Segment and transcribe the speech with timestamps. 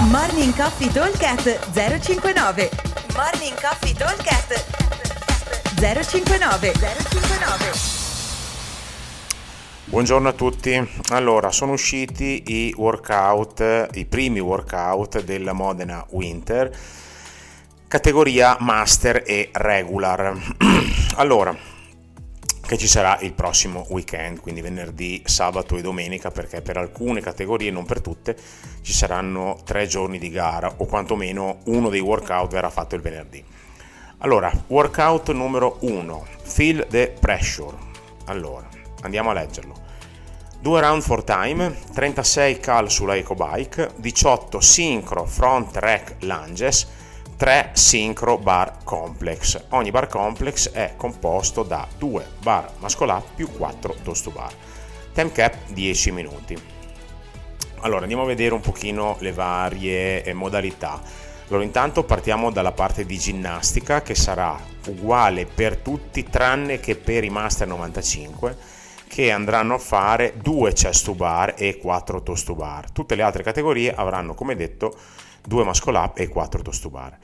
[0.00, 2.70] Morning Coffee Talkcast 059
[3.16, 4.64] Morning Coffee Talkcast
[5.74, 7.72] 059 059
[9.86, 10.88] Buongiorno a tutti.
[11.08, 16.70] Allora, sono usciti i workout, i primi workout della Modena Winter,
[17.88, 20.38] categoria Master e Regular.
[21.16, 21.56] allora,
[22.68, 27.70] che ci sarà il prossimo weekend, quindi venerdì, sabato e domenica, perché per alcune categorie,
[27.70, 28.36] non per tutte,
[28.82, 33.42] ci saranno tre giorni di gara o quantomeno uno dei workout verrà fatto il venerdì.
[34.18, 37.74] Allora, workout numero 1, Feel the Pressure.
[38.26, 38.68] Allora,
[39.00, 39.74] andiamo a leggerlo.
[40.60, 46.86] 2 round for time, 36 cal sulla EcoBike, 18 sincro front rack lunges,
[47.38, 49.66] 3 Synchro Bar Complex.
[49.68, 54.52] Ogni bar complex è composto da 2 bar up più 4 toast to bar.
[55.14, 56.60] Time cap 10 minuti.
[57.82, 61.00] Allora andiamo a vedere un pochino le varie eh, modalità.
[61.46, 67.22] Allora intanto partiamo dalla parte di ginnastica che sarà uguale per tutti tranne che per
[67.22, 68.56] i Master 95
[69.06, 72.90] che andranno a fare 2 chest to bar e 4 toast to bar.
[72.90, 74.92] Tutte le altre categorie avranno come detto
[75.46, 77.18] 2 muscle e 4 toast to bar.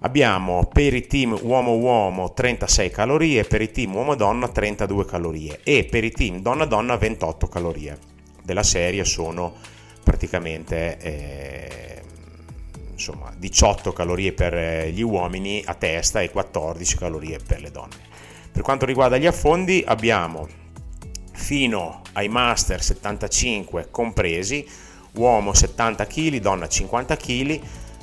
[0.00, 6.02] Abbiamo per i team uomo-uomo 36 calorie, per i team uomo-donna 32 calorie e per
[6.02, 7.98] i team donna-donna 28 calorie.
[8.42, 9.54] Della serie sono
[10.02, 12.02] praticamente eh,
[12.92, 18.10] insomma, 18 calorie per gli uomini a testa e 14 calorie per le donne.
[18.50, 20.48] Per quanto riguarda gli affondi abbiamo
[21.32, 24.66] fino ai master 75 compresi
[25.14, 27.60] uomo 70 kg, donna 50 kg,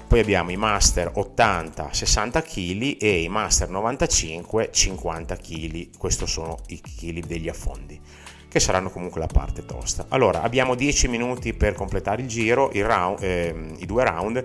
[0.07, 5.97] poi abbiamo i master 80, 60 kg e i master 95, 50 kg.
[5.97, 7.99] Questi sono i kg degli affondi,
[8.47, 10.05] che saranno comunque la parte tosta.
[10.09, 14.43] Allora, abbiamo 10 minuti per completare il giro, il round, eh, i due round,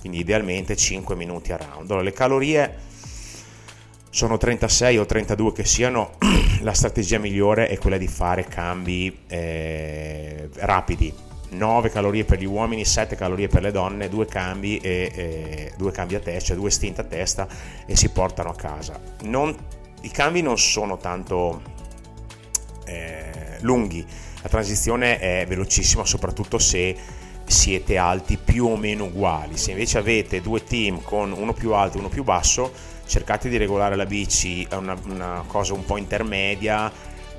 [0.00, 1.90] quindi idealmente 5 minuti a round.
[1.90, 2.78] Allora, le calorie
[4.10, 6.12] sono 36 o 32 che siano,
[6.60, 11.24] la strategia migliore è quella di fare cambi eh, rapidi
[11.56, 15.90] 9 calorie per gli uomini, 7 calorie per le donne, due cambi, e, e, due
[15.92, 17.48] cambi a testa, cioè due stint a testa
[17.86, 19.00] e si portano a casa.
[19.22, 19.54] Non,
[20.02, 21.62] I cambi non sono tanto
[22.84, 24.06] eh, lunghi,
[24.42, 26.96] la transizione è velocissima soprattutto se
[27.46, 29.56] siete alti più o meno uguali.
[29.56, 32.72] Se invece avete due team con uno più alto e uno più basso,
[33.06, 36.92] cercate di regolare la bici, è una, una cosa un po' intermedia.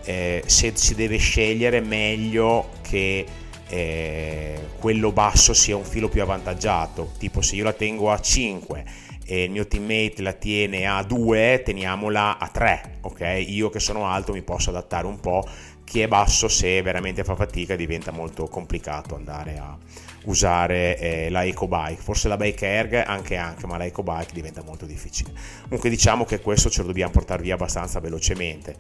[0.03, 3.25] Eh, se si deve scegliere meglio che
[3.69, 8.85] eh, quello basso sia un filo più avvantaggiato, tipo se io la tengo a 5
[9.25, 13.44] e il mio teammate la tiene a 2, teniamola a 3, ok?
[13.47, 15.45] Io che sono alto mi posso adattare un po',
[15.83, 19.78] chi è basso se veramente fa fatica diventa molto complicato andare a
[20.25, 24.85] usare eh, la EcoBike, forse la Bike Erg anche anche, ma la EcoBike diventa molto
[24.85, 25.31] difficile.
[25.63, 28.75] Comunque diciamo che questo ce lo dobbiamo portare via abbastanza velocemente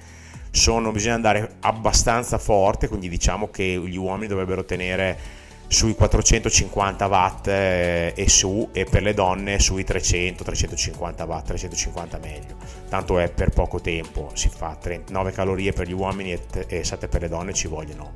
[0.57, 7.47] sono, bisogna andare abbastanza forte, quindi diciamo che gli uomini dovrebbero tenere sui 450 watt
[7.47, 12.55] eh, e su e per le donne sui 300 350 watt 350 meglio.
[12.89, 16.37] Tanto è per poco tempo si fa 39 calorie per gli uomini
[16.67, 18.13] e 7 per le donne ci vogliono.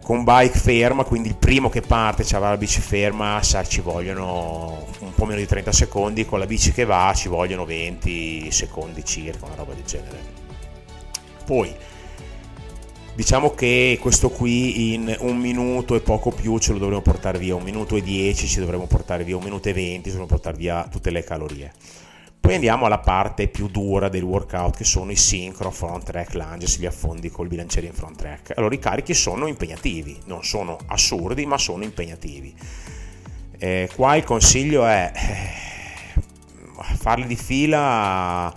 [0.00, 4.84] Con bike ferma quindi il primo che parte c'ha la bici ferma sa, ci vogliono
[4.98, 9.04] un po' meno di 30 secondi con la bici che va ci vogliono 20 secondi
[9.04, 10.41] circa una roba del genere
[11.42, 11.74] poi
[13.14, 17.54] diciamo che questo qui in un minuto e poco più ce lo dovremo portare via,
[17.54, 20.56] un minuto e dieci ci dovremo portare via, un minuto e venti ci dovremo portare
[20.56, 21.72] via tutte le calorie.
[22.40, 26.76] Poi andiamo alla parte più dura del workout che sono i synchro front rack lunges,
[26.78, 28.58] gli affondi col bilanciere in front rack.
[28.58, 32.52] Allora i carichi sono impegnativi, non sono assurdi ma sono impegnativi.
[33.58, 36.20] Eh, qua il consiglio è eh,
[36.96, 38.52] farli di fila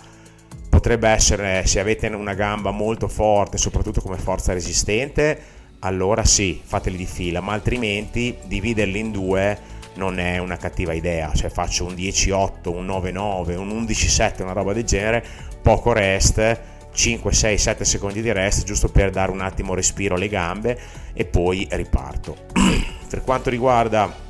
[0.86, 5.36] potrebbe essere se avete una gamba molto forte, soprattutto come forza resistente,
[5.80, 9.58] allora sì, fateli di fila, ma altrimenti dividerli in due
[9.94, 14.72] non è una cattiva idea, cioè faccio un 10-8, un 9-9, un 11-7, una roba
[14.72, 15.24] del genere,
[15.60, 16.60] poco rest,
[16.92, 20.78] 5, 6, 7 secondi di rest, giusto per dare un attimo respiro alle gambe
[21.12, 22.36] e poi riparto.
[23.10, 24.25] per quanto riguarda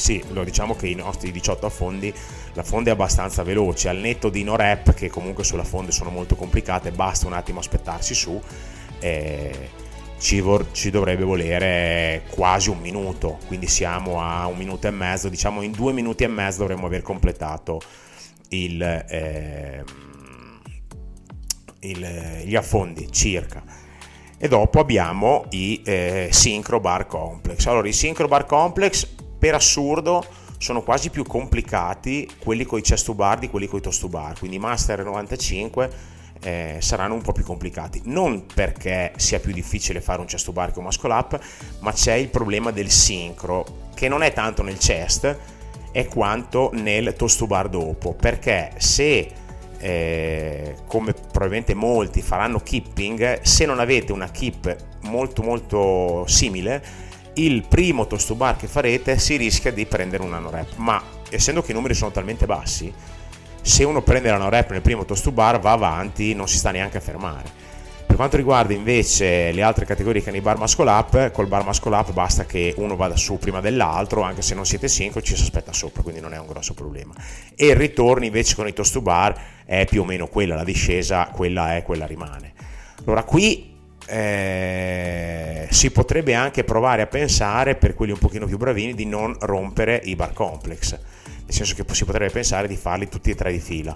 [0.00, 2.12] sì, lo diciamo che i nostri 18 affondi,
[2.54, 6.10] la fonda è abbastanza veloce, al netto di no rep che comunque sulla fonda sono
[6.10, 8.40] molto complicate, basta un attimo aspettarsi su,
[9.00, 9.70] eh,
[10.18, 15.28] ci, vor- ci, dovrebbe volere quasi un minuto, quindi siamo a un minuto e mezzo,
[15.28, 17.80] diciamo in due minuti e mezzo dovremmo aver completato
[18.48, 19.84] il, eh,
[21.80, 23.62] il, gli affondi circa.
[24.36, 27.66] E dopo abbiamo i eh, Synchro Bar Complex.
[27.66, 29.08] Allora, i Synchro Bar Complex
[29.44, 30.24] per assurdo
[30.56, 34.00] sono quasi più complicati quelli con i chest to bar di quelli con i toast
[34.00, 35.90] to bar, quindi Master 95
[36.40, 38.00] eh, saranno un po' più complicati.
[38.06, 41.38] Non perché sia più difficile fare un chest to bar che un muscle up,
[41.80, 45.36] ma c'è il problema del sincro, che non è tanto nel chest,
[45.92, 48.14] è quanto nel toast to bar dopo.
[48.14, 49.30] Perché se,
[49.76, 57.66] eh, come probabilmente molti faranno keeping, se non avete una keep molto molto simile, il
[57.66, 60.76] primo toast to bar che farete si rischia di prendere un nano rep.
[60.76, 62.92] Ma essendo che i numeri sono talmente bassi,
[63.60, 66.58] se uno prende la no rep nel primo toast to bar va avanti, non si
[66.58, 67.62] sta neanche a fermare.
[68.06, 71.64] Per quanto riguarda invece le altre categorie che hanno i bar muscle up, col bar
[71.64, 75.34] muscle up basta che uno vada su prima dell'altro, anche se non siete sincroni ci
[75.34, 77.12] si aspetta sopra, quindi non è un grosso problema.
[77.56, 79.34] E il ritorno invece con i toast to bar
[79.64, 82.52] è più o meno quella, la discesa quella è, quella rimane.
[83.04, 83.74] Allora qui
[84.06, 85.03] eh,
[85.74, 90.00] si potrebbe anche provare a pensare per quelli un pochino più bravini di non rompere
[90.04, 93.58] i bar complex nel senso che si potrebbe pensare di farli tutti e tre di
[93.58, 93.94] fila.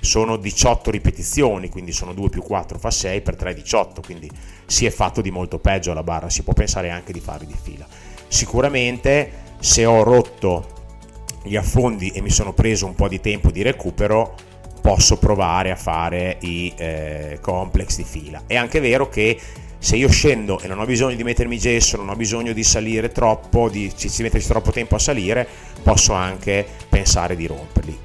[0.00, 4.30] Sono 18 ripetizioni, quindi sono 2 più 4 fa 6 per 3 18, quindi
[4.64, 7.56] si è fatto di molto peggio alla barra, si può pensare anche di farli di
[7.60, 7.86] fila.
[8.26, 10.76] Sicuramente se ho rotto
[11.44, 14.34] gli affondi e mi sono preso un po' di tempo di recupero,
[14.80, 18.44] posso provare a fare i eh, complex di fila.
[18.46, 19.38] È anche vero che
[19.78, 23.12] se io scendo e non ho bisogno di mettermi gesso, non ho bisogno di salire
[23.12, 25.46] troppo, di, metterci troppo tempo a salire,
[25.82, 27.96] posso anche pensare di romperli.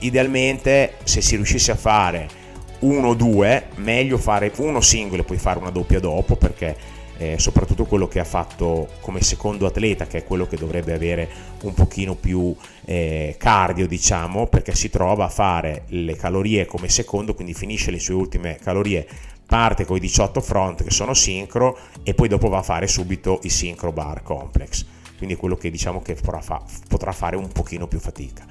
[0.00, 2.42] Idealmente, se si riuscisse a fare
[2.80, 6.76] uno o due, meglio fare uno singolo e poi fare una doppia dopo, perché
[7.16, 11.28] eh, soprattutto quello che ha fatto come secondo atleta, che è quello che dovrebbe avere
[11.62, 17.34] un pochino più eh, cardio, diciamo, perché si trova a fare le calorie come secondo,
[17.34, 19.06] quindi finisce le sue ultime calorie
[19.46, 23.40] parte con i 18 front che sono sincro e poi dopo va a fare subito
[23.42, 24.84] i sincro bar complex.
[25.16, 28.44] Quindi quello che diciamo che potrà, fare un pochino più fatica.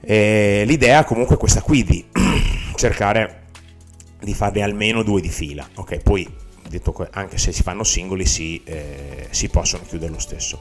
[0.00, 2.04] E l'idea comunque è questa qui di
[2.74, 3.44] cercare
[4.20, 5.98] di farne almeno due di fila ok?
[5.98, 10.60] Poi detto che anche se si fanno singoli si, eh, si possono chiudere lo stesso.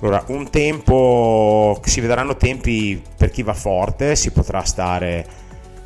[0.00, 5.26] Allora un tempo si vedranno tempi per chi va forte si potrà stare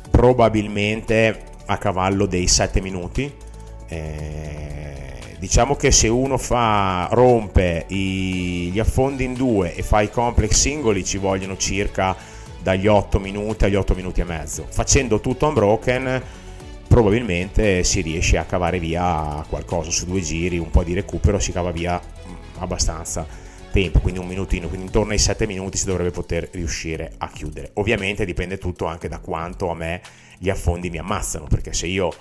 [0.09, 3.33] probabilmente a cavallo dei 7 minuti.
[3.87, 10.09] Eh, diciamo che se uno fa, rompe i, gli affondi in due e fa i
[10.09, 12.15] complex singoli ci vogliono circa
[12.61, 14.65] dagli 8 minuti agli 8 minuti e mezzo.
[14.69, 16.21] Facendo tutto unbroken
[16.87, 21.53] probabilmente si riesce a cavare via qualcosa su due giri, un po' di recupero, si
[21.53, 23.25] cava via mm, abbastanza
[23.71, 27.71] tempo, quindi un minutino, quindi intorno ai 7 minuti si dovrebbe poter riuscire a chiudere.
[27.75, 30.01] Ovviamente dipende tutto anche da quanto a me
[30.41, 32.11] gli affondi mi ammazzano, perché se io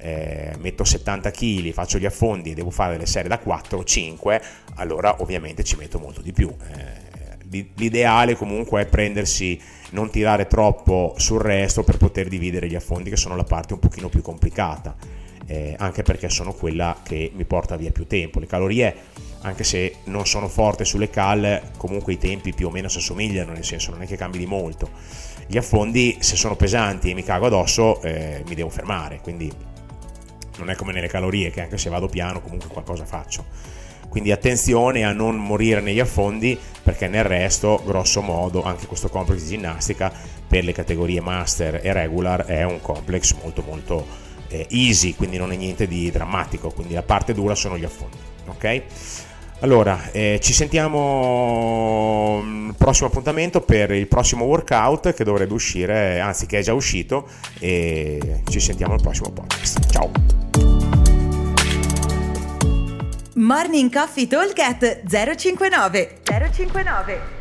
[0.00, 3.84] eh, metto 70 kg, faccio gli affondi e devo fare delle serie da 4 o
[3.84, 4.42] 5,
[4.74, 6.54] allora ovviamente ci metto molto di più.
[6.74, 9.58] Eh, l'ideale comunque è prendersi,
[9.92, 13.78] non tirare troppo sul resto per poter dividere gli affondi che sono la parte un
[13.78, 14.94] pochino più complicata,
[15.46, 18.40] eh, anche perché sono quella che mi porta via più tempo.
[18.40, 18.94] Le calorie
[19.42, 23.52] anche se non sono forte sulle cal, comunque i tempi più o meno si assomigliano,
[23.52, 24.90] nel senso non è che cambi di molto.
[25.46, 29.50] Gli affondi, se sono pesanti e mi cago addosso, eh, mi devo fermare, quindi
[30.58, 33.44] non è come nelle calorie, che anche se vado piano comunque qualcosa faccio.
[34.08, 39.40] Quindi attenzione a non morire negli affondi, perché nel resto, grosso modo, anche questo complex
[39.42, 40.12] di ginnastica
[40.46, 44.06] per le categorie master e regular è un complex molto molto
[44.48, 48.16] eh, easy, quindi non è niente di drammatico, quindi la parte dura sono gli affondi.
[48.46, 48.82] Ok?
[49.60, 56.18] Allora, eh, ci sentiamo al mm, prossimo appuntamento per il prossimo workout che dovrebbe uscire,
[56.18, 59.90] anzi che è già uscito e ci sentiamo al prossimo podcast.
[59.90, 60.10] Ciao!
[63.34, 67.39] Morning Coffee Talk 059 059